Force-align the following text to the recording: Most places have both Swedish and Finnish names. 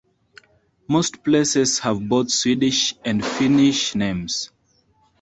Most 0.87 1.23
places 1.23 1.77
have 1.77 2.09
both 2.09 2.31
Swedish 2.31 2.95
and 3.05 3.23
Finnish 3.23 3.93
names. 3.93 4.49